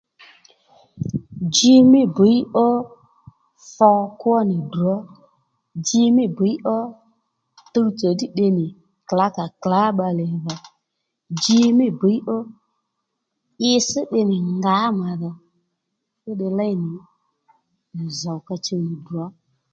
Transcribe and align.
Ji 1.53 1.73
mí 1.91 2.01
bbǐy 2.11 2.37
ó 2.67 2.69
tho 3.75 3.91
kwó 4.19 4.35
nì 4.49 4.57
ddrǒ 4.63 4.93
ji 5.87 6.01
mí 6.15 6.25
bbǐy 6.31 6.55
ó 6.77 6.79
tuw 7.73 7.87
tsò 7.97 8.09
ddí 8.13 8.27
tde 8.31 8.47
nì 8.57 8.65
klǎkàklǎ 9.07 9.81
bbalè 9.93 10.25
dho 10.43 10.53
ji 11.41 11.59
mí 11.77 11.87
bbǐy 11.93 12.19
ó 12.37 12.39
itsś 13.71 13.91
tde 14.07 14.21
nì 14.29 14.37
ngǎ 14.57 14.77
màdhò 14.99 15.31
fúddiy 16.21 16.51
léy 16.59 16.73
nì 17.95 18.05
zòw 18.19 18.39
ka 18.47 18.55
chuw 18.65 18.81
nì 18.87 18.93
ddrǒ 18.99 19.23